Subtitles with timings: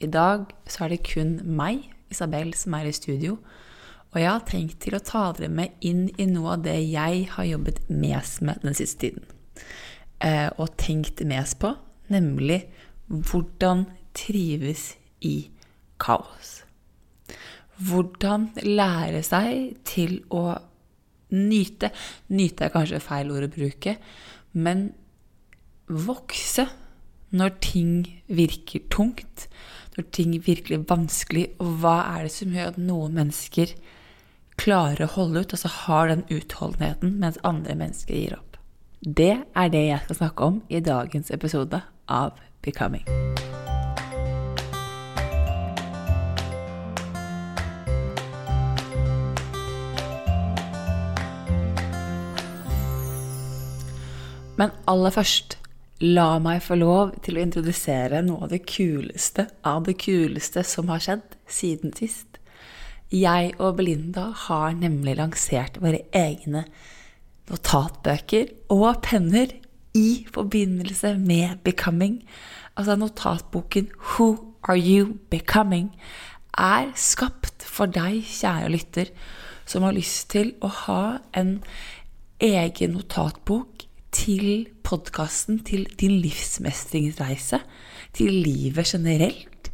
[0.00, 3.36] I dag så er det kun meg, Isabel, som er i studio.
[4.10, 7.28] Og jeg har tenkt til å ta dere med inn i noe av det jeg
[7.36, 9.28] har jobbet mest med den siste tiden.
[10.20, 11.74] Eh, og tenkt mest på,
[12.10, 12.64] nemlig
[13.06, 15.50] hvordan trives i
[16.00, 16.60] kaos.
[17.80, 20.58] Hvordan lære seg til å
[21.30, 21.92] nyte
[22.34, 23.94] Nyte er kanskje feil ord å bruke,
[24.58, 24.88] men
[25.86, 26.66] vokse
[27.30, 27.94] når ting
[28.26, 29.46] virker tungt,
[29.96, 33.74] når ting virkelig vanskelig, og hva er det som gjør at noen mennesker
[34.60, 38.58] klarer å holde ut, altså har den utholdenheten, mens andre mennesker gir opp.
[39.00, 43.06] Det er det jeg skal snakke om i dagens episode av Becoming.
[54.60, 55.56] Men aller først,
[56.00, 60.88] la meg få lov til å introdusere noe av det kuleste av det kuleste som
[60.88, 62.38] har skjedd siden sist.
[63.12, 66.64] Jeg og Belinda har nemlig lansert våre egne
[67.50, 69.52] notatbøker og penner
[69.98, 72.20] i forbindelse med Becoming.
[72.78, 75.90] Altså notatboken Who Are You Becoming
[76.56, 79.12] er skapt for deg, kjære lytter,
[79.66, 81.02] som har lyst til å ha
[81.36, 81.58] en
[82.40, 87.60] egen notatbok til podkasten, til din livsmestringsreise,
[88.16, 89.70] til livet generelt,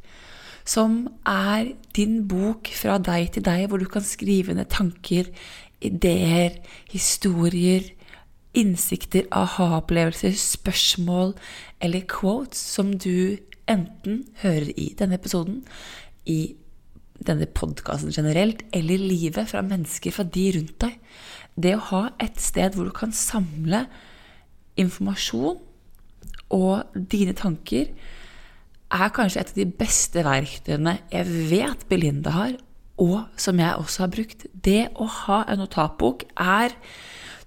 [0.66, 5.30] som er din bok fra deg til deg, hvor du kan skrive ned tanker,
[5.80, 6.58] ideer,
[6.90, 7.86] historier,
[8.56, 11.34] innsikter, aha-opplevelser, spørsmål
[11.84, 13.36] eller quotes som du
[13.68, 15.62] enten hører i denne episoden,
[16.26, 16.56] i
[17.26, 20.98] denne podkasten generelt, eller livet fra mennesker, fra de rundt deg.
[21.56, 23.86] Det å ha et sted hvor du kan samle
[24.80, 25.58] informasjon
[26.54, 27.90] og dine tanker
[28.96, 32.54] er kanskje et av de beste verktøyene jeg vet Belinda har,
[33.02, 34.46] og som jeg også har brukt.
[34.52, 36.76] Det å ha en notatbok er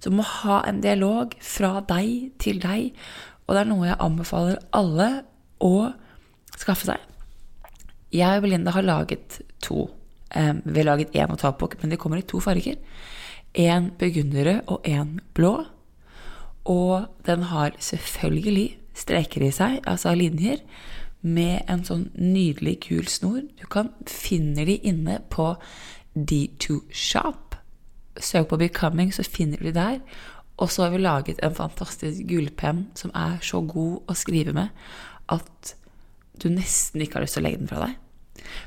[0.00, 2.92] som å ha en dialog fra deg til deg,
[3.46, 5.08] og det er noe jeg anbefaler alle
[5.64, 5.90] å
[6.60, 7.08] skaffe seg.
[8.14, 9.88] Jeg og Belinda har laget to.
[10.30, 12.78] Vi har laget én notatbok, men de kommer i to farger.
[13.54, 15.54] En burgunderrød og en blå.
[16.70, 20.62] Og den har selvfølgelig streker i seg, altså linjer,
[21.20, 23.42] med en sånn nydelig kul snor.
[23.58, 25.52] Du kan finne de inne på
[26.14, 27.56] D2 Shop.
[28.20, 29.98] Søk på Becoming, så finner du de der.
[30.60, 34.72] Og så har vi laget en fantastisk gullpenn som er så god å skrive med
[35.32, 35.74] at
[36.40, 37.96] du nesten ikke har lyst til å legge den fra deg.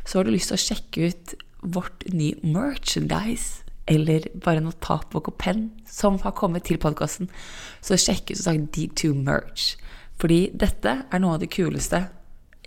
[0.06, 1.36] Så har du lyst til å sjekke ut
[1.76, 7.30] vårt nye merchandise eller bare notatbok og penn som har kommet til podkasten,
[7.84, 9.74] så sjekk ut som sagt D2 Merch.
[10.22, 12.06] Fordi dette er noe av det kuleste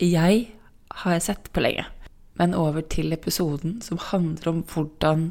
[0.03, 0.47] jeg
[1.03, 1.87] har sett på lenge.
[2.37, 5.31] Men over til episoden som handler om hvordan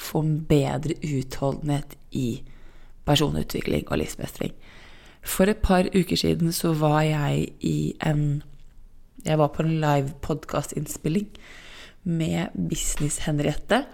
[0.00, 2.42] få bedre utholdenhet i
[3.06, 4.52] personutvikling og livsmestring.
[5.22, 8.42] For et par uker siden så var jeg i en
[9.26, 11.28] Jeg var på en live podkastinnspilling
[12.04, 13.84] med Business Henriette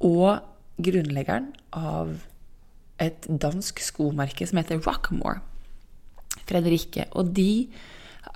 [0.00, 0.38] og
[0.82, 2.16] grunnleggeren av
[3.02, 5.40] et dansk skomerke som heter Rockmore.
[6.48, 7.06] Fredrikke.
[7.10, 7.68] Og de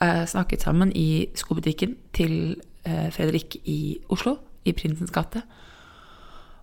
[0.03, 5.43] eh, snakket sammen i skobutikken til eh, Fredrik i Oslo, i Prinsens gate.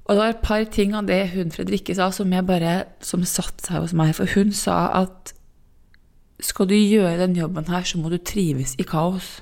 [0.05, 3.25] Og det var et par ting av det hun Fredrikke sa som jeg bare, som
[3.25, 4.13] satte seg hos meg.
[4.15, 5.33] For hun sa at
[6.39, 9.41] skal du gjøre den jobben her, så må du trives i kaos.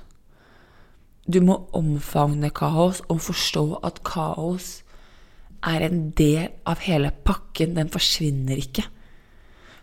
[1.28, 4.83] Du må omfavne kaos og forstå at kaos
[5.70, 7.76] er en del av hele pakken.
[7.78, 8.86] Den forsvinner ikke.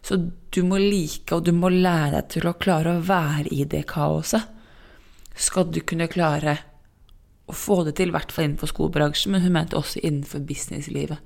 [0.02, 0.16] Så
[0.52, 3.84] du må like og du må lære deg til å klare å være i det
[3.90, 4.46] kaoset.
[5.36, 6.56] Skal du kunne klare
[7.50, 11.18] å få det til, i hvert fall innenfor skobransjen, men hun mente også innenfor businesslivet.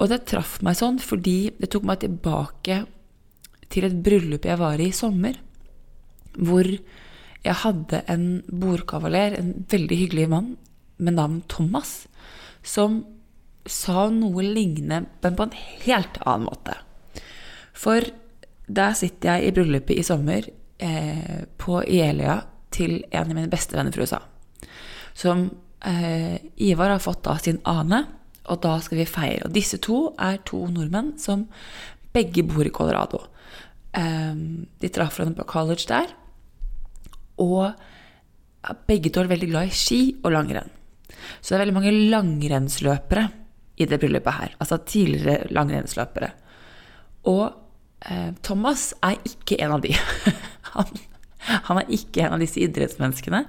[0.00, 2.82] Og det traff meg sånn fordi det tok meg tilbake
[3.72, 5.36] til et bryllup jeg var i i sommer,
[6.36, 10.54] hvor jeg hadde en bordkavaler, en veldig hyggelig mann
[11.02, 12.06] med navn Thomas,
[12.62, 13.02] som
[13.68, 15.54] sa noe lignende, men på en
[15.84, 16.76] helt annen måte.
[17.72, 18.04] For
[18.66, 20.46] der sitter jeg i bryllupet i sommer
[20.82, 22.40] eh, på Jeløya
[22.72, 24.20] til en av mine beste venner fra USA.
[25.14, 25.46] Som
[25.84, 28.04] eh, Ivar har fått av sin ane,
[28.50, 29.46] og da skal vi feire.
[29.46, 31.46] Og disse to er to nordmenn som
[32.12, 33.22] begge bor i Colorado.
[33.94, 34.34] Eh,
[34.82, 36.14] de traff hverandre på college der,
[37.42, 37.72] og
[38.86, 40.70] begge to er veldig glad i ski og langrenn.
[41.40, 43.28] Så det er veldig mange langrennsløpere
[43.82, 44.56] i det bryllupet her.
[44.62, 46.32] Altså tidligere langrennsløpere.
[47.30, 47.44] Og
[48.06, 49.92] eh, Thomas er ikke en av de.
[50.74, 50.98] han,
[51.68, 53.44] han, er ikke en av disse idrettsmenneskene.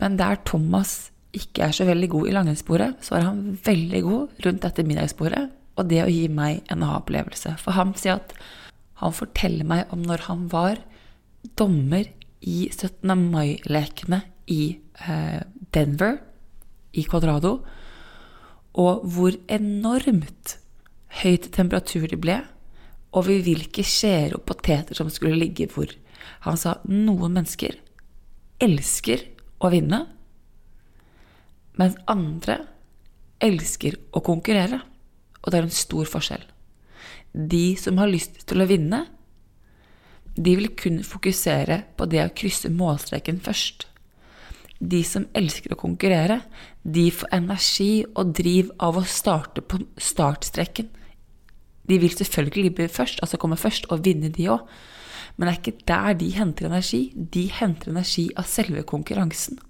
[0.00, 4.44] Men der Thomas ikke er så veldig god i langrennssporet, så er han veldig god
[4.46, 7.56] rundt dette middagsbordet og det å gi meg en aha-opplevelse.
[7.60, 8.32] For han sier at
[9.02, 10.80] han forteller meg om når han var
[11.60, 12.08] dommer
[12.46, 13.12] i 17.
[13.28, 14.62] mai-lekene i
[15.04, 15.42] eh,
[15.74, 16.16] Denver,
[16.96, 17.58] i Colorado,
[18.76, 20.58] og hvor enormt
[21.22, 22.40] høyt temperatur det ble,
[23.16, 25.88] og ved hvilke skjeer og poteter som skulle ligge hvor.
[26.44, 27.78] Han sa noen mennesker
[28.62, 29.24] elsker
[29.64, 30.02] å vinne,
[31.76, 32.60] mens andre
[33.44, 34.80] elsker å konkurrere.
[35.42, 36.44] Og det er en stor forskjell.
[37.36, 39.04] De som har lyst til å vinne,
[40.36, 43.86] de vil kun fokusere på det å krysse målstreken først.
[44.78, 46.42] De som elsker å konkurrere,
[46.82, 50.90] de får energi og driv av å starte på startstreken.
[51.86, 54.66] De vil selvfølgelig bli først, altså komme først, og vinne, de òg.
[55.36, 57.02] Men det er ikke der de henter energi.
[57.14, 59.60] De henter energi av selve konkurransen.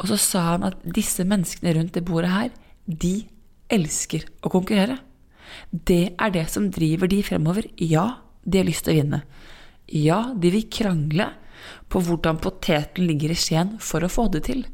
[0.00, 2.50] Og så sa han at disse menneskene rundt det bordet her,
[2.86, 3.28] de
[3.70, 4.96] elsker å konkurrere.
[5.70, 7.68] Det er det som driver de fremover.
[7.76, 9.22] Ja, de har lyst til å vinne.
[9.90, 11.28] Ja, de vil krangle
[11.90, 14.64] på hvordan poteten ligger i skjeen for å få det til.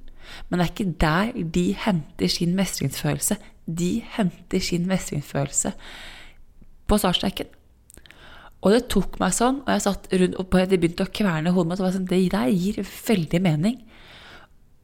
[0.48, 3.38] Men det er ikke der de henter sin mestringsfølelse.
[3.66, 5.72] De henter sin mestringsfølelse
[6.86, 7.50] på startstreken.
[8.64, 11.80] Og det tok meg sånn, og jeg satt rundt og begynte å kverne hodet mitt.
[11.80, 13.82] og sånn, Det der gir veldig mening.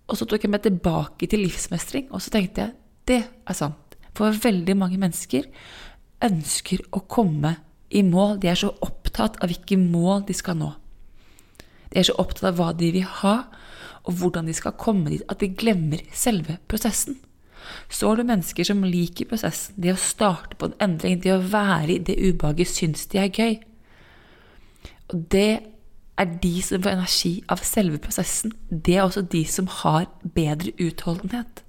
[0.08, 2.72] Og så tok jeg meg tilbake til livsmestring, og så tenkte jeg
[3.06, 3.96] det er sant.
[4.14, 5.48] For veldig mange mennesker
[6.22, 7.56] ønsker å komme
[7.90, 8.38] i mål.
[8.38, 10.70] De er så opptatt av hvilke mål de skal nå.
[11.92, 13.36] De er så opptatt av hva de vil ha,
[14.02, 17.18] og hvordan de skal komme dit, at de glemmer selve prosessen.
[17.92, 21.42] Så har du mennesker som liker prosessen, det å starte på en endring, det å
[21.52, 23.60] være i det ubehaget, syns de er gøy.
[25.12, 25.62] Og det
[26.20, 28.54] er de som får energi av selve prosessen.
[28.68, 31.62] Det er også de som har bedre utholdenhet.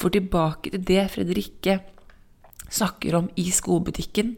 [0.00, 1.80] For tilbake til det Fredrikke
[2.72, 4.36] snakker om i skobutikken,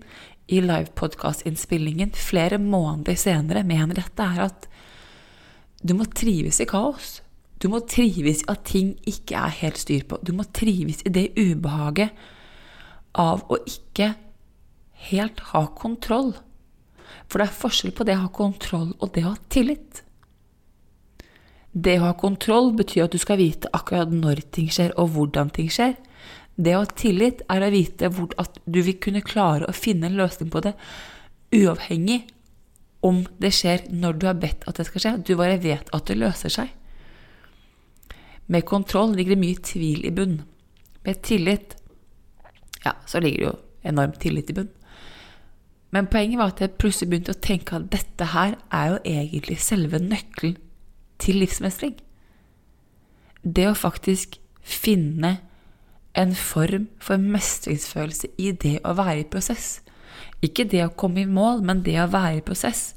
[0.53, 4.67] i livepodkast-innspillingen flere måneder senere, mener dette er at
[5.85, 7.19] du må trives i kaos.
[7.61, 10.19] Du må trives i at ting ikke er helt styr på.
[10.25, 12.17] Du må trives i det ubehaget
[13.21, 14.15] av å ikke
[15.11, 16.33] helt ha kontroll.
[17.29, 20.03] For det er forskjell på det å ha kontroll og det å ha tillit.
[21.75, 25.51] Det å ha kontroll betyr at du skal vite akkurat når ting skjer, og hvordan
[25.55, 25.97] ting skjer.
[26.55, 30.21] Det å ha tillit er å vite at du vil kunne klare å finne en
[30.21, 30.77] løsning på det,
[31.55, 32.23] uavhengig
[33.05, 35.15] om det skjer når du har bedt at det skal skje.
[35.27, 36.73] Du bare vet at det løser seg.
[38.47, 40.39] Med kontroll ligger det mye tvil i bunn.
[41.05, 41.77] Med tillit
[42.85, 43.55] ja, så ligger det jo
[43.89, 44.73] enormt tillit i bunn.
[45.95, 49.61] Men poenget var at jeg plutselig begynte å tenke at dette her er jo egentlig
[49.63, 50.57] selve nøkkelen
[51.23, 51.95] til livsmestring.
[53.45, 55.37] Det å faktisk finne
[56.19, 59.84] en form for mestringsfølelse i det å være i prosess.
[60.45, 62.93] Ikke det å komme i mål, men det å være i prosess.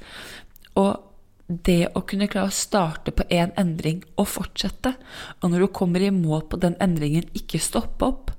[0.77, 1.04] Og
[1.48, 4.98] det å kunne klare å starte på én en endring og fortsette.
[5.39, 8.34] Og når du kommer i mål på den endringen, ikke stoppe opp.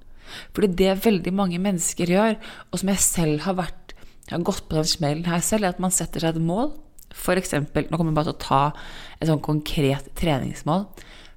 [0.53, 2.37] Fordi det veldig mange mennesker gjør,
[2.69, 3.89] og som jeg selv har vært
[4.29, 6.75] jeg har gått på den smellen her selv, er at man setter seg et mål.
[7.17, 8.63] For eksempel, nå kommer jeg bare til å ta
[9.17, 10.85] et sånn konkret treningsmål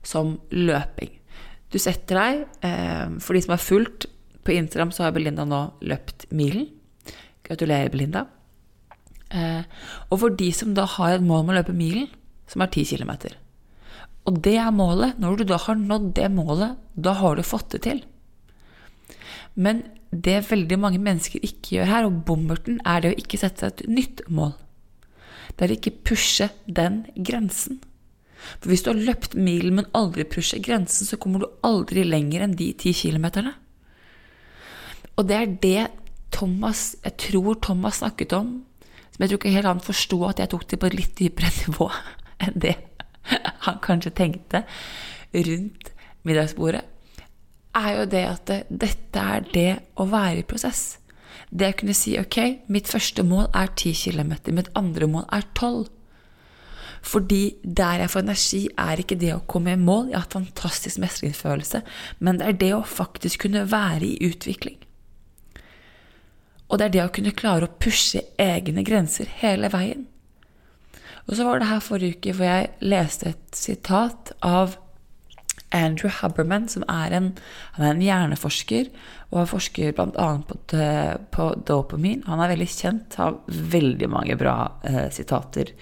[0.04, 1.14] som løping.
[1.72, 2.42] Du setter deg.
[2.68, 4.10] Eh, for de som har fulgt
[4.44, 6.68] på Instagram, så har Belinda nå løpt milen.
[7.52, 8.26] Gratulerer, Belinda.
[9.32, 9.64] Eh,
[10.10, 12.08] og for de som da har et mål om å løpe milen,
[12.52, 13.14] som er 10 km.
[14.30, 15.20] Og det er målet.
[15.20, 18.02] Når du da har nådd det målet, da har du fått det til.
[19.56, 23.64] Men det veldig mange mennesker ikke gjør her, og bommerten, er det å ikke sette
[23.64, 24.54] seg et nytt mål.
[25.56, 27.82] Det er å ikke pushe den grensen.
[28.60, 32.46] For hvis du har løpt milen, men aldri pusher grensen, så kommer du aldri lenger
[32.46, 33.54] enn de ti kilometerne.
[35.20, 35.82] Og det er det
[36.32, 38.54] Thomas, jeg tror Thomas snakket om,
[39.12, 41.52] som jeg tror ikke helt han forsto at jeg tok det på et litt dypere
[41.66, 41.90] nivå
[42.42, 42.78] enn det
[43.68, 44.64] han kanskje tenkte
[45.32, 45.92] rundt
[46.26, 46.82] middagsbordet,
[47.78, 49.70] er jo det at dette er det
[50.02, 50.98] å være i prosess.
[51.52, 55.46] Det å kunne si ok, mitt første mål er 10 km, mitt andre mål er
[55.56, 55.88] 12.
[57.02, 60.12] Fordi der jeg får energi, er ikke det å komme i mål.
[60.12, 61.82] Jeg har hatt fantastisk mestringsfølelse,
[62.20, 64.78] men det er det å faktisk kunne være i utvikling.
[66.72, 70.06] Og det er det å kunne klare å pushe egne grenser hele veien.
[71.28, 74.78] Og så var det her forrige uke hvor jeg leste et sitat av
[75.72, 77.28] Andrew Haberman, som er en,
[77.78, 78.90] er en hjerneforsker
[79.32, 80.30] og forsker bl.a.
[80.48, 80.58] På,
[81.32, 82.24] på dopamin.
[82.28, 84.56] Han er veldig kjent, har veldig mange bra
[84.88, 85.76] eh, sitater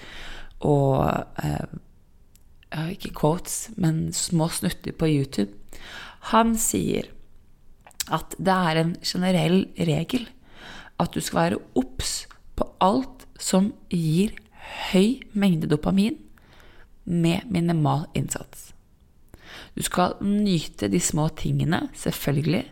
[0.66, 1.06] og
[1.46, 1.78] eh,
[2.94, 5.56] Ikke quotes, men små snutter på YouTube.
[6.34, 7.10] Han sier
[8.14, 10.28] at det er en generell regel
[11.00, 12.28] at du skal være obs
[12.60, 14.36] på alt som gir
[14.92, 16.18] høy mengde dopamin
[17.06, 18.74] med minimal innsats.
[19.74, 22.66] Du skal nyte de små tingene, selvfølgelig,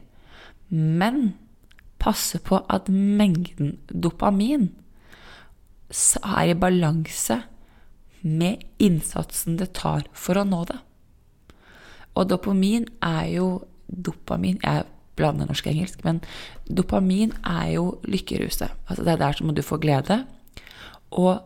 [0.69, 1.33] men
[1.99, 4.69] passe på at mengden dopamin
[5.89, 7.39] er i balanse
[8.21, 10.77] med innsatsen det tar for å nå det.
[12.17, 13.49] Og dopamin er jo
[13.87, 14.83] Dopamin Jeg
[15.17, 16.21] blander norsk og engelsk, men
[16.69, 18.71] dopamin er jo lykkeruset.
[18.87, 20.21] Altså det er der som du får glede.
[21.11, 21.41] Og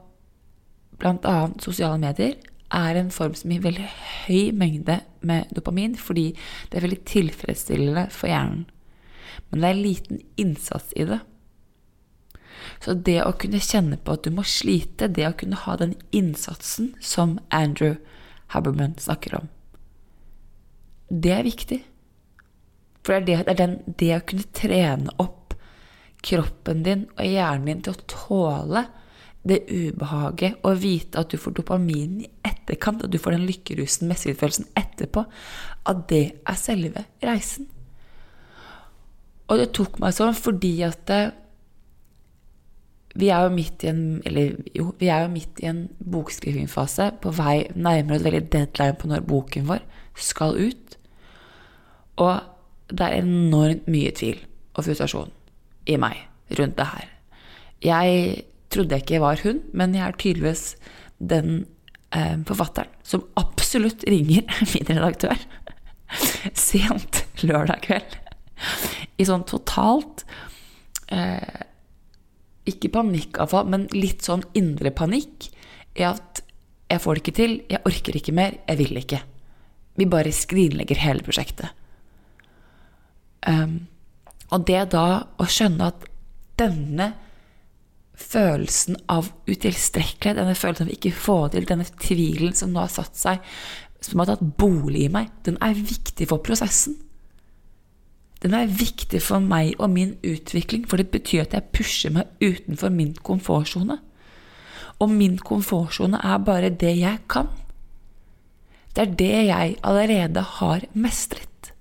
[1.01, 2.35] blant annet sosiale medier
[2.71, 3.87] er en form som gir veldig
[4.27, 6.31] høy mengde med dopamin, fordi
[6.69, 8.65] det er veldig tilfredsstillende for hjernen.
[9.49, 11.19] Men det er liten innsats i det.
[12.81, 15.95] Så det å kunne kjenne på at du må slite, det å kunne ha den
[16.15, 17.97] innsatsen som Andrew
[18.53, 19.49] Haberman snakker om,
[21.11, 21.81] det er viktig.
[23.01, 25.55] For det er, det, det, er den, det å kunne trene opp
[26.21, 28.85] kroppen din og hjernen din til å tåle
[29.47, 34.09] det ubehaget og vite at du får dopamin i etterkant, og du får den lykkerusen,
[34.11, 35.25] mestringsfølelsen etterpå,
[35.89, 37.65] at det er selve reisen.
[39.49, 41.37] Og det tok meg sånn fordi at det, eh,
[43.11, 44.93] vi er jo midt i en eller jo,
[45.33, 49.81] midt i en bokskrivingfase på vei nærmere et veldig deadline på når boken vår
[50.15, 50.95] skal ut.
[52.23, 52.39] Og
[52.91, 54.39] det er enormt mye tvil
[54.75, 55.31] og frustrasjon
[55.89, 56.19] i meg
[56.59, 57.07] rundt det her.
[57.81, 60.65] Jeg trodde jeg ikke var hun, men jeg er tydeligvis
[61.19, 61.65] den
[62.15, 65.39] eh, forfatteren som absolutt ringer min redaktør
[66.69, 68.17] sent lørdag kveld.
[69.17, 70.21] I sånn totalt
[71.09, 71.65] eh,
[72.69, 75.47] Ikke panikkavfall, men litt sånn indre panikk
[75.97, 76.43] i at
[76.91, 79.21] jeg får det ikke til, jeg orker ikke mer, jeg vil ikke.
[79.97, 81.71] Vi bare skrinlegger hele prosjektet.
[83.47, 83.87] Um,
[84.51, 85.05] og det da
[85.39, 86.07] å skjønne at
[86.59, 87.11] denne
[88.21, 93.17] følelsen av utilstrekkelighet, denne følelsen av ikke få til, denne tvilen som nå har satt
[93.17, 93.41] seg,
[94.01, 96.97] som har tatt bolig i meg, den er viktig for prosessen.
[98.41, 102.31] Den er viktig for meg og min utvikling, for det betyr at jeg pusher meg
[102.41, 103.99] utenfor min komfortsone.
[105.01, 107.49] Og min komfortsone er bare det jeg kan.
[108.95, 111.71] Det er det jeg allerede har mestret.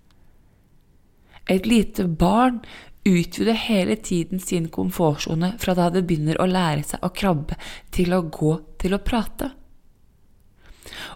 [1.51, 2.61] Et lite barn
[3.05, 7.57] utvider hele tiden sin komfortsone fra da det begynner å lære seg å krabbe,
[7.91, 9.51] til å gå, til å prate.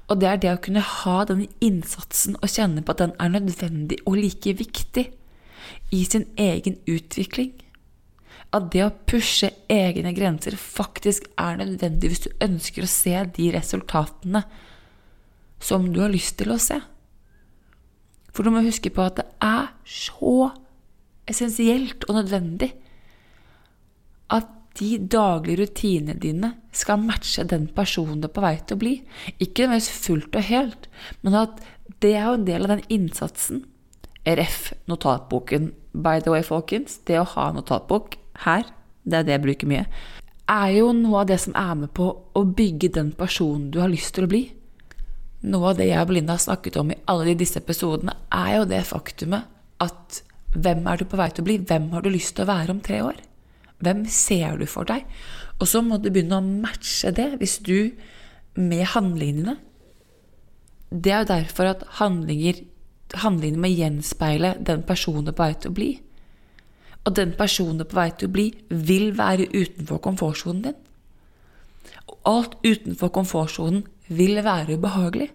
[0.08, 3.32] Og det er det å kunne ha den innsatsen og kjenne på at den er
[3.34, 5.06] nødvendig og like viktig
[5.94, 7.52] i sin egen utvikling.
[8.54, 13.50] At det å pushe egne grenser faktisk er nødvendig hvis du ønsker å se de
[13.54, 14.44] resultatene
[15.64, 16.78] som du har lyst til å se.
[18.34, 19.53] For du må huske på at det er
[19.84, 20.50] så
[21.30, 22.72] essensielt og nødvendig
[24.32, 24.48] at
[24.78, 28.94] de daglige rutinene dine skal matche den personen du er på vei til å bli.
[29.38, 30.88] Ikke nødvendigvis fullt og helt,
[31.22, 31.62] men at
[32.02, 33.62] det er jo en del av den innsatsen.
[34.24, 35.70] RF, notatboken.
[35.92, 38.66] By the way, folkens, det å ha notatbok her,
[39.04, 39.84] det er det jeg bruker mye,
[40.50, 43.92] er jo noe av det som er med på å bygge den personen du har
[43.92, 44.42] lyst til å bli.
[45.44, 48.68] Noe av det jeg og Belinda har snakket om i alle disse episodene, er jo
[48.68, 50.22] det faktumet at
[50.54, 51.58] hvem er du på vei til å bli?
[51.66, 53.18] Hvem har du lyst til å være om tre år?
[53.84, 55.06] Hvem ser du for deg?
[55.58, 57.90] Og så må du begynne å matche det hvis du
[58.54, 59.56] med handlingene.
[60.94, 62.62] Det er jo derfor at handlinger,
[63.18, 65.90] handlingene må gjenspeile den personen du er på vei til å bli.
[67.04, 70.78] Og den personen du er på vei til å bli, vil være utenfor komfortsonen din.
[72.08, 75.30] Og alt utenfor komfortsonen vil være ubehagelig.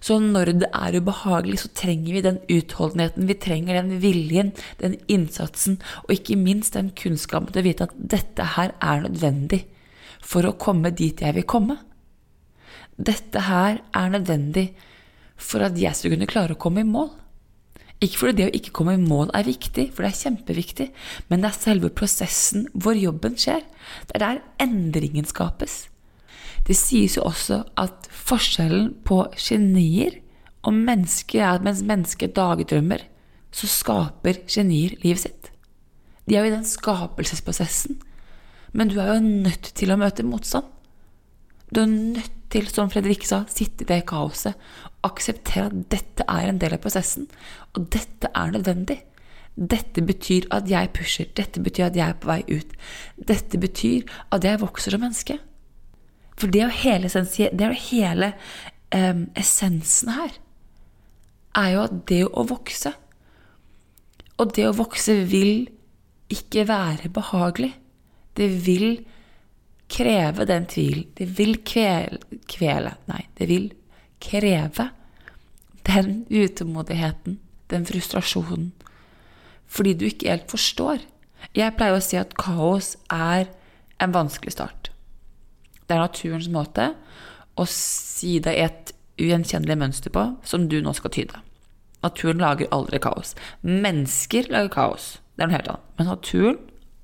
[0.00, 4.52] Så når det er ubehagelig, så trenger vi den utholdenheten, vi trenger den viljen,
[4.82, 9.64] den innsatsen, og ikke minst den kunnskapen til å vite at dette her er nødvendig
[10.24, 11.78] for å komme dit jeg vil komme.
[12.98, 14.70] Dette her er nødvendig
[15.38, 17.12] for at jeg skal kunne klare å komme i mål.
[18.02, 20.88] Ikke fordi det å ikke komme i mål er viktig, for det er kjempeviktig,
[21.30, 23.64] men det er selve prosessen hvor jobben skjer.
[24.06, 25.86] Det er der endringen skapes.
[26.68, 30.20] Det sies jo også at forskjellen på genier
[30.66, 33.06] og mennesker er at mens mennesker dagdrømmer,
[33.54, 35.52] så skaper genier livet sitt.
[36.28, 37.96] De er jo i den skapelsesprosessen.
[38.76, 40.66] Men du er jo nødt til å møte motstand.
[41.72, 44.56] Du er nødt til, som Fredrik sa, sitte i det kaoset
[45.06, 47.28] akseptere at dette er en del av prosessen,
[47.76, 48.98] og dette er nødvendig.
[49.58, 52.74] Dette betyr at jeg pusher, dette betyr at jeg er på vei ut.
[53.16, 55.38] Dette betyr at jeg vokser som menneske.
[56.38, 58.32] For det er jo hele, det er hele
[58.94, 60.36] um, essensen her.
[61.58, 62.92] Er jo at det å vokse
[64.38, 65.66] Og det å vokse vil
[66.30, 67.72] ikke være behagelig.
[68.38, 69.00] Det vil
[69.90, 71.08] kreve den tvilen.
[71.18, 73.70] Det vil kvele, kvele Nei, det vil
[74.22, 74.90] kreve
[75.88, 77.40] den utålmodigheten,
[77.72, 78.70] den frustrasjonen.
[79.66, 81.02] Fordi du ikke helt forstår.
[81.56, 83.48] Jeg pleier å si at kaos er
[83.98, 84.77] en vanskelig start.
[85.88, 86.92] Det er naturens måte
[87.58, 91.40] å si deg et ugjenkjennelig mønster på, som du nå skal tyde.
[92.04, 93.34] Naturen lager aldri kaos.
[93.66, 95.16] Mennesker lager kaos.
[95.34, 95.92] Det er noe helt annet.
[95.98, 96.58] Men naturen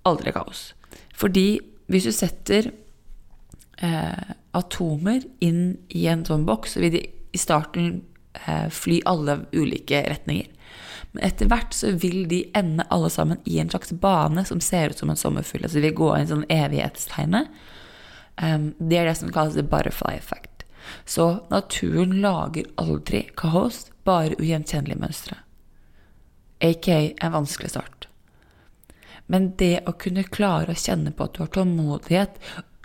[0.06, 0.68] aldri kaos.
[1.16, 1.48] Fordi
[1.90, 2.70] hvis du setter
[3.82, 7.02] eh, atomer inn i en sånn boks, så vil de
[7.34, 7.96] i starten
[8.44, 10.50] eh, fly alle ulike retninger.
[11.14, 14.94] Men etter hvert så vil de ende alle sammen i en slags bane som ser
[14.94, 15.62] ut som en sommerfugl.
[15.62, 17.50] Altså de vil gå i en sånn evighetstegnet.
[18.36, 20.64] Det er det som kalles the butterfly effect.
[21.04, 25.38] Så naturen lager aldri kaos, bare ugjenkjennelige mønstre.
[26.60, 28.08] Aka en vanskelig start.
[29.26, 32.36] Men det å kunne klare å kjenne på at du har tålmodighet,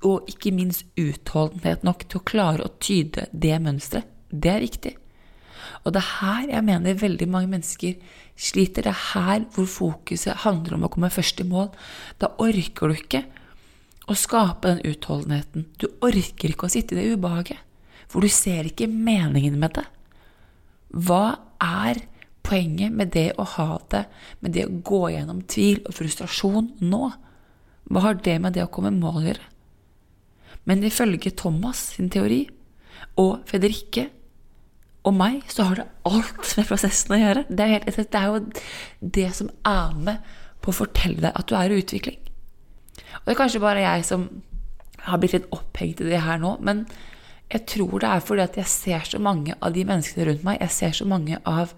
[0.07, 4.93] og ikke minst utholdenhet nok til å klare å tyde det mønsteret, det er viktig.
[5.83, 7.97] Og det er her jeg mener veldig mange mennesker
[8.39, 8.85] sliter.
[8.85, 11.69] Det er her hvor fokuset handler om å komme først i mål.
[12.21, 13.23] Da orker du ikke
[14.09, 15.67] å skape den utholdenheten.
[15.77, 17.59] Du orker ikke å sitte i det ubehaget.
[18.09, 19.85] For du ser ikke meningen med det.
[20.89, 22.01] Hva er
[22.45, 24.05] poenget med det å ha det,
[24.41, 27.09] med det å gå gjennom tvil og frustrasjon nå?
[27.89, 29.49] Hva har det med det å komme i mål å gjøre?
[30.69, 32.43] Men ifølge Thomas sin teori
[33.21, 34.09] og Federikke
[35.07, 37.45] og meg, så har det alt med prosessen å gjøre.
[37.49, 41.49] Det er, helt, det er jo det som er med på å fortelle deg at
[41.49, 42.19] du er i utvikling.
[43.19, 44.27] Og det er kanskje bare jeg som
[45.05, 46.83] har blitt litt opphengt i det her nå, men
[47.49, 50.59] jeg tror det er fordi at jeg ser så mange av de menneskene rundt meg,
[50.61, 51.73] jeg ser så mange av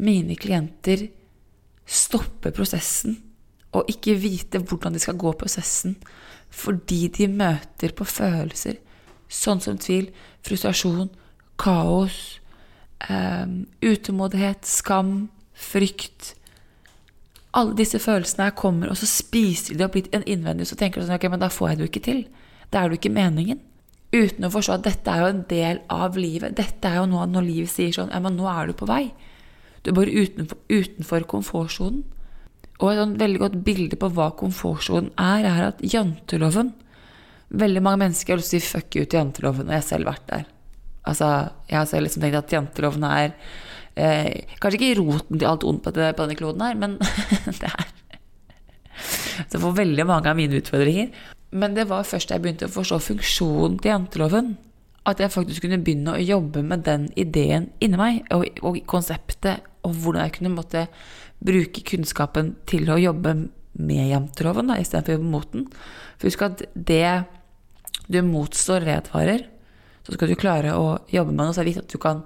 [0.00, 1.08] mine klienter
[1.90, 3.16] stoppe prosessen
[3.74, 5.96] og ikke vite hvordan de skal gå prosessen
[6.50, 8.78] fordi de møter på følelser
[9.30, 10.08] sånn som tvil,
[10.46, 11.10] frustrasjon,
[11.60, 12.16] kaos,
[13.06, 16.34] um, utålmodighet, skam, frykt
[17.58, 21.06] Alle disse følelsene her kommer, og så spiser de opp litt innvendig, så tenker du
[21.08, 22.20] sånn Ok, men da får jeg det jo ikke til.
[22.70, 23.58] Det er jo ikke meningen.
[24.10, 26.54] Uten å forstå at dette er jo en del av livet.
[26.58, 29.04] Dette er jo noe når livet sier sånn Ja, men nå er du på vei.
[29.82, 32.04] Du bare utenfor, utenfor komfortsonen.
[32.80, 36.72] Og et sånn veldig godt bilde på hva komfortsonen er, er at janteloven
[37.50, 39.86] Veldig mange mennesker har lyst til å si fuck you til janteloven, og jeg har
[39.88, 40.44] selv vært der.
[41.10, 41.30] Altså,
[41.66, 43.32] jeg har selv liksom tenkt at janteloven er
[43.96, 46.98] eh, Kanskje ikke roten til alt ondt på, på denne kloden her, men
[47.60, 47.88] det er
[49.48, 51.12] Så for veldig mange av mine utfordringer.
[51.50, 54.52] Men det var først da jeg begynte å forstå funksjonen til janteloven,
[55.08, 59.64] at jeg faktisk kunne begynne å jobbe med den ideen inni meg, og, og konseptet,
[59.86, 60.84] og hvordan jeg kunne måtte
[61.40, 63.32] bruke kunnskapen til å jobbe
[63.80, 65.66] med janteloven istedenfor å jobbe mot den.
[66.20, 67.24] For husk at det
[68.10, 69.46] du motstår, redvarer.
[70.04, 72.22] Så skal du klare å jobbe med noe, så er det viktig at du kan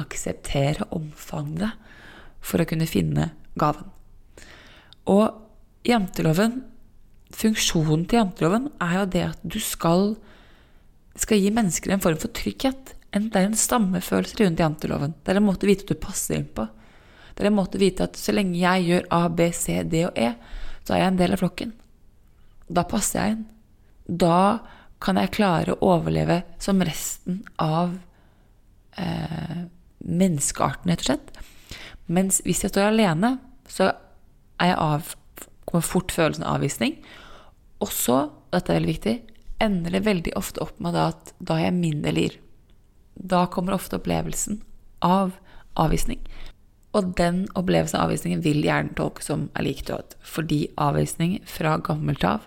[0.00, 1.76] akseptere omfanget
[2.44, 3.88] for å kunne finne gaven.
[5.08, 6.60] Og janteloven,
[7.34, 10.14] funksjonen til janteloven, er jo det at du skal,
[11.18, 12.94] skal gi mennesker en form for trygghet.
[13.16, 15.16] En, det er en stammefølelse rundt janteloven.
[15.24, 16.66] Det er en måte å vite at du passer inn på.
[17.34, 20.02] Det er en måte å vite at så lenge jeg gjør A, B, C, D
[20.08, 20.32] og E,
[20.82, 21.72] så er jeg en del av flokken.
[22.68, 23.46] Da passer jeg inn.
[24.08, 24.40] Da
[25.02, 27.94] kan jeg klare å overleve som resten av
[28.98, 29.60] eh,
[30.04, 31.32] menneskearten, rett og slett.
[32.08, 33.36] Mens hvis jeg står alene,
[33.68, 33.90] så
[34.58, 35.14] er jeg av,
[35.68, 36.96] kommer fort følelsen av avvisning.
[37.84, 39.16] Og så, dette er veldig viktig,
[39.62, 42.38] ender det veldig ofte opp med at da er jeg mindre lir.
[43.18, 44.62] Da kommer ofte opplevelsen
[45.04, 45.34] av
[45.78, 46.22] avvisning.
[46.96, 50.16] Og den opplevelsen av avvisningen vil gjerne tolkes som er lik død.
[50.24, 52.46] Fordi avvisning fra gammelt av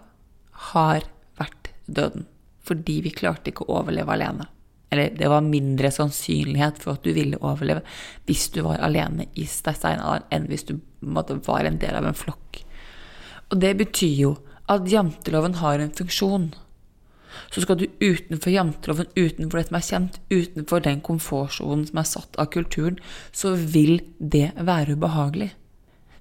[0.71, 1.05] har
[1.39, 2.25] vært døden.
[2.65, 4.47] Fordi vi klarte ikke å overleve alene.
[4.91, 7.83] Eller det var mindre sannsynlighet for at du ville overleve
[8.27, 12.17] hvis du var alene i steinalderen, enn hvis du måtte, var en del av en
[12.17, 12.59] flokk.
[13.51, 14.33] Og det betyr jo
[14.71, 16.51] at janteloven har en funksjon
[17.51, 22.09] så skal du utenfor janteloven, utenfor det som er kjent, utenfor den komfortsonen som er
[22.09, 22.99] satt av kulturen,
[23.31, 25.51] så vil det være ubehagelig.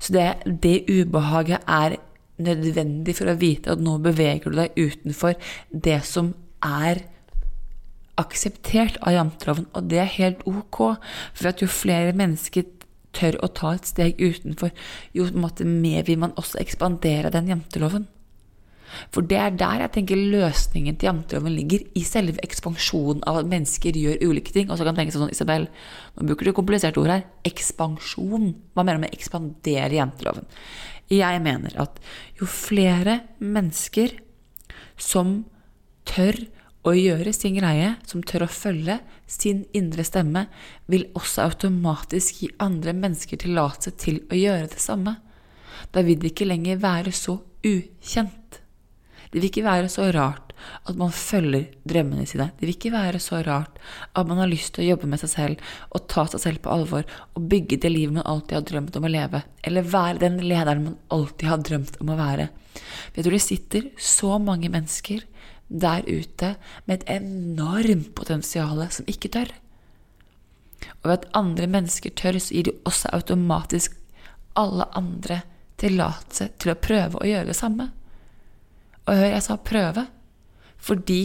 [0.01, 1.99] Så det, det ubehaget er
[2.41, 5.37] nødvendig for å vite at nå beveger du deg utenfor
[5.71, 6.33] det som
[6.65, 7.03] er
[8.21, 10.81] akseptert av janteloven, og det er helt ok.
[11.35, 12.67] For at jo flere mennesker
[13.17, 14.73] tør å ta et steg utenfor,
[15.17, 18.09] jo mer vil man også ekspandere den janteloven.
[19.15, 23.51] For det er der jeg tenker løsningen til janteloven ligger, i selve ekspansjonen av at
[23.51, 24.71] mennesker gjør ulike ting.
[24.71, 25.69] Og så kan du tenke sånn, Isabel,
[26.17, 27.27] nå bruker du kompliserte ord her.
[27.47, 28.51] Ekspansjon.
[28.75, 30.49] Hva mener du med ekspandere janteloven?
[31.11, 31.99] Jeg mener at
[32.39, 34.19] jo flere mennesker
[35.01, 35.41] som
[36.07, 36.39] tør
[36.87, 40.47] å gjøre sin greie, som tør å følge sin indre stemme,
[40.89, 45.19] vil også automatisk gi andre mennesker tillatelse til å gjøre det samme.
[45.93, 48.61] Da vil det ikke lenger være så ukjent.
[49.31, 52.51] Det vil ikke være så rart at man følger drømmene sine.
[52.57, 55.33] Det vil ikke være så rart at man har lyst til å jobbe med seg
[55.33, 58.99] selv og ta seg selv på alvor og bygge det livet man alltid har drømt
[58.99, 62.51] om å leve, eller være den lederen man alltid har drømt om å være.
[63.15, 65.25] Jeg tror det sitter så mange mennesker
[65.71, 66.55] der ute
[66.85, 69.53] med et enormt potensial som ikke tør.
[71.01, 73.97] Og ved at andre mennesker tør, så gir de også automatisk
[74.59, 75.43] alle andre
[75.81, 77.91] tillatelse til å prøve å gjøre det samme.
[79.07, 80.07] Og hør, jeg sa prøve.
[80.81, 81.23] Fordi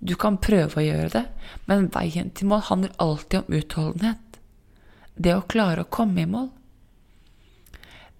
[0.00, 1.24] du kan prøve å gjøre det,
[1.68, 4.38] men veien til mål handler alltid om utholdenhet.
[5.20, 6.48] Det å klare å komme i mål.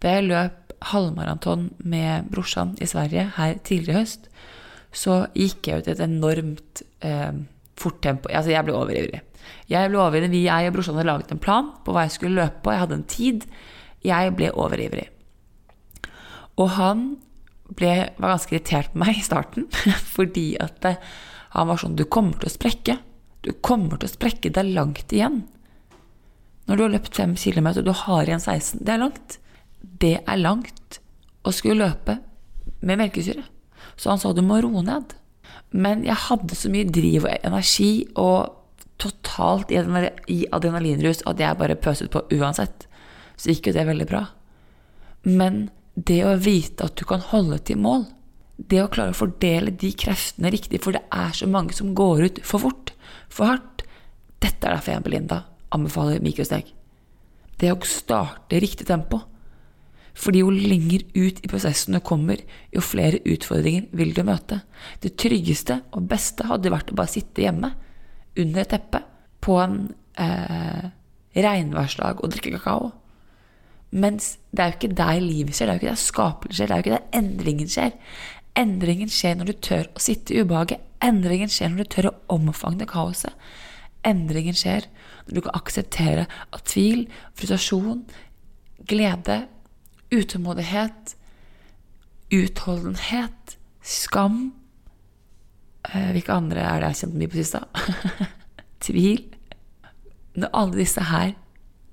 [0.00, 4.28] Da løp halvmaraton med brorsan i Sverige her tidligere i høst,
[4.92, 7.32] så gikk jeg ut i et enormt eh,
[7.78, 8.30] fort tempo.
[8.32, 9.22] Altså, jeg ble overivrig.
[9.70, 10.42] Jeg ble overivrig.
[10.44, 12.74] Jeg og brorsan hadde laget en plan på hva jeg skulle løpe på.
[12.74, 13.46] Jeg hadde en tid.
[14.06, 15.06] Jeg ble overivrig.
[16.60, 17.04] Og han
[17.76, 19.68] ble, var ganske irritert på meg i starten,
[20.16, 20.98] fordi at eh,
[21.54, 22.98] han var sånn Du kommer til å sprekke.
[23.46, 24.50] Du kommer til å sprekke.
[24.52, 25.44] Det er langt igjen.
[26.68, 29.38] Når du har løpt 5 km og du har igjen 16, det er langt.
[29.80, 31.00] Det er langt
[31.42, 32.18] å skulle løpe
[32.84, 33.42] med melkesyre.
[34.00, 35.12] Så han sa du må roe ned.
[35.76, 38.56] Men jeg hadde så mye driv og energi og
[39.00, 42.86] totalt i adrenalinrus at jeg bare pøset på uansett.
[43.36, 44.24] Så gikk jo det veldig bra.
[45.28, 48.06] Men det å vite at du kan holde til mål,
[48.56, 52.24] det å klare å fordele de kreftene riktig, for det er så mange som går
[52.26, 52.92] ut for fort,
[53.32, 53.86] for hardt
[54.40, 55.36] Dette er derfor jeg, Belinda,
[55.76, 56.70] anbefaler mikrosteg.
[57.60, 59.18] Det å starte riktig tempo.
[60.14, 62.40] Fordi jo lenger ut i prosessen du kommer,
[62.74, 64.62] jo flere utfordringer vil du møte.
[65.02, 67.72] Det tryggeste og beste hadde vært å bare sitte hjemme
[68.40, 69.02] under et teppe
[69.40, 69.78] på en
[70.20, 70.90] eh,
[71.36, 72.90] regnværsdag og drikke kakao.
[73.90, 76.68] Mens det er jo ikke der livet skjer, det er jo ikke der skapelsen skjer,
[76.68, 77.96] det er jo ikke der endringen skjer.
[78.60, 80.82] Endringen skjer når du tør å sitte i ubehaget.
[81.02, 83.34] Endringen skjer når du tør å omfavne kaoset.
[84.06, 84.86] Endringen skjer
[85.26, 87.06] når du kan akseptere at tvil,
[87.38, 88.04] frustrasjon,
[88.90, 89.42] glede,
[90.10, 91.14] utålmodighet,
[92.34, 94.52] utholdenhet, skam
[95.88, 97.62] eh, Hvilke andre er det jeg har kjent mye på siste?
[98.84, 99.22] tvil
[100.36, 101.32] Når alle disse her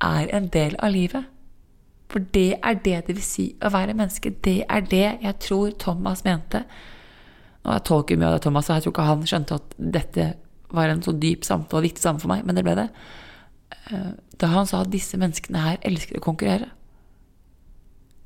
[0.04, 1.30] er en del av livet
[2.12, 4.32] for det er det det vil si å være menneske.
[4.44, 6.64] Det er det jeg tror Thomas mente.
[7.66, 10.28] Og jeg tolker mye av det Thomas sa, jeg tror ikke han skjønte at dette
[10.72, 12.88] var en så dyp samtale og viktig samtale for meg, men det ble det.
[13.92, 16.72] Eh, da han sa at disse menneskene her elsker å konkurrere.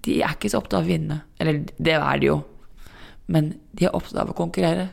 [0.05, 1.21] De er ikke så opptatt av å vinne.
[1.41, 2.39] Eller det er de jo.
[3.31, 4.89] Men de er opptatt av å konkurrere.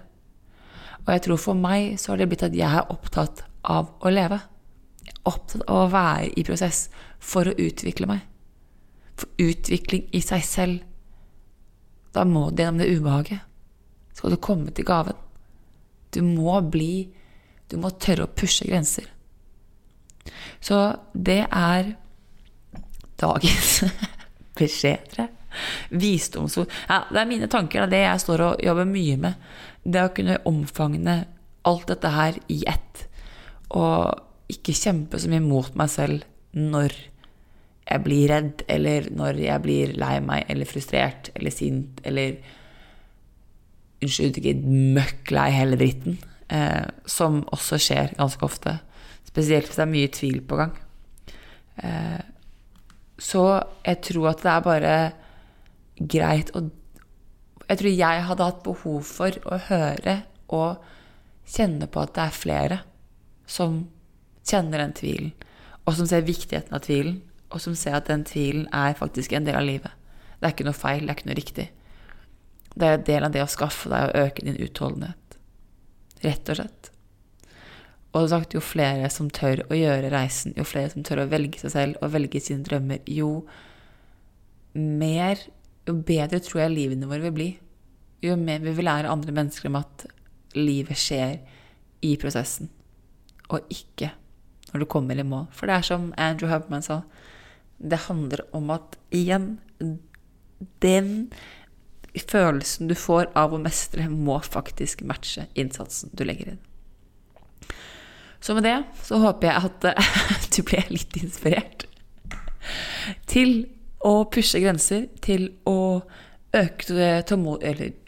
[1.04, 4.12] Og jeg tror for meg så har det blitt at jeg er opptatt av å
[4.12, 4.40] leve.
[5.06, 8.26] Jeg er opptatt av å være i prosess for å utvikle meg
[9.18, 10.82] for utvikling i seg selv.
[12.14, 13.44] Da må du gjennom det ubehaget.
[14.14, 15.16] Skal du komme til gaven.
[16.14, 17.14] Du må bli
[17.68, 19.04] Du må tørre å pushe grenser.
[20.56, 21.90] Så det er
[23.20, 23.82] dagens
[24.58, 25.28] beskjeder.
[25.90, 26.70] Visdomsord.
[26.90, 29.50] Ja, det er mine tanker, det jeg står og jobber mye med.
[29.82, 31.18] Det å kunne omfavne
[31.68, 33.04] alt dette her i ett.
[33.76, 36.94] Og ikke kjempe så mye mot meg selv når
[37.88, 42.38] jeg blir redd, eller når jeg blir lei meg, eller frustrert, eller sint, eller
[43.98, 46.20] Unnskyld uttrykket møkk lei hele dritten.
[46.54, 48.76] Eh, som også skjer ganske ofte.
[49.26, 50.76] Spesielt hvis det er mye tvil på gang.
[51.82, 52.20] Eh,
[53.18, 53.44] så
[53.84, 54.98] jeg tror at det er bare
[55.98, 56.68] greit å
[57.68, 60.14] Jeg tror jeg hadde hatt behov for å høre
[60.56, 60.78] og
[61.44, 62.78] kjenne på at det er flere
[63.44, 63.82] som
[64.48, 65.34] kjenner den tvilen,
[65.84, 67.18] og som ser viktigheten av tvilen,
[67.52, 69.92] og som ser at den tvilen er faktisk en del av livet.
[70.38, 71.66] Det er ikke noe feil, det er ikke noe riktig.
[72.72, 75.38] Det er en del av det å skaffe deg og øke din utholdenhet.
[76.24, 76.90] Rett og slett.
[78.16, 81.60] Og sagt, jo flere som tør å gjøre reisen, jo flere som tør å velge
[81.60, 83.46] seg selv og velge sine drømmer, jo
[84.78, 85.40] mer
[85.88, 87.46] Jo bedre tror jeg livene våre vil bli.
[88.20, 90.04] Jo mer vi vil lære andre mennesker om at
[90.52, 91.38] livet skjer
[92.04, 92.68] i prosessen,
[93.48, 94.10] og ikke
[94.68, 95.46] når du kommer i mål.
[95.56, 97.00] For det er som Andrew Hubman sa,
[97.78, 99.56] det handler om at igjen
[100.82, 101.30] Den
[102.18, 106.64] følelsen du får av å mestre, må faktisk matche innsatsen du legger inn.
[108.40, 109.88] Så med det så håper jeg at
[110.54, 111.88] du ble litt inspirert
[113.28, 113.66] til
[114.04, 116.00] å pushe grenser, til å
[116.54, 117.22] øke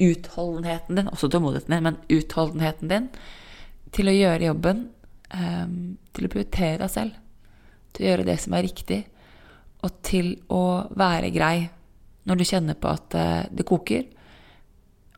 [0.01, 3.09] utholdenheten din, også tålmodigheten din, men utholdenheten din,
[3.95, 4.85] til å gjøre jobben,
[5.35, 5.75] um,
[6.15, 7.19] til å prioritere deg selv,
[7.93, 9.01] til å gjøre det som er riktig,
[9.81, 10.65] og til å
[11.01, 11.69] være grei
[12.29, 14.07] når du kjenner på at uh, det koker,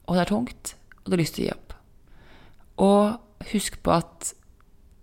[0.06, 1.76] og det er tungt, og du har lyst til å gi opp.
[2.82, 4.32] Og husk på at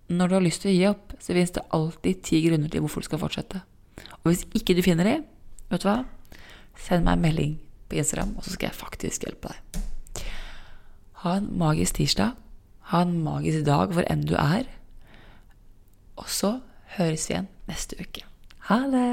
[0.10, 2.82] når du har lyst til å gi opp, så finnes det alltid ti grunner til
[2.82, 3.62] hvorfor du skal fortsette.
[4.24, 5.16] Og hvis ikke du finner de,
[5.70, 6.02] vet du hva,
[6.80, 7.56] send meg en melding
[7.90, 9.86] på Instagram, og så skal jeg faktisk hjelpe deg.
[11.22, 12.36] Ha en magisk tirsdag.
[12.90, 14.66] Ha en magisk dag hvor enn du er.
[16.18, 16.58] Og så
[16.98, 18.26] høres vi igjen neste uke.
[18.72, 19.10] Ha det!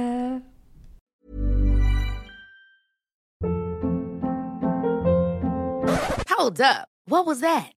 [6.37, 6.87] Hold up.
[7.09, 7.76] What?